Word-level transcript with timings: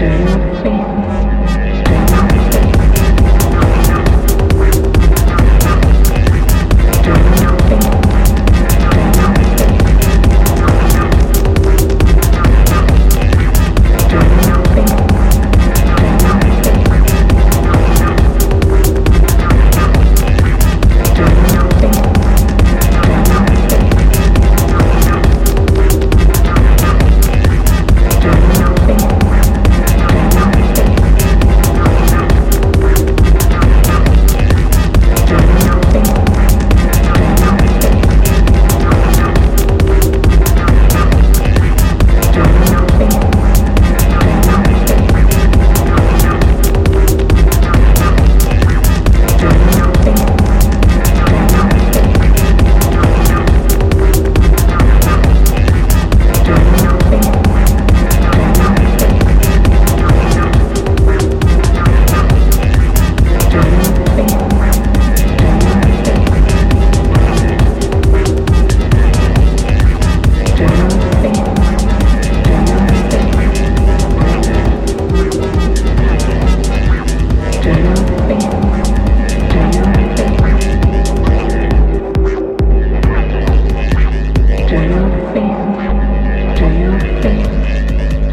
Stern. 0.00 0.49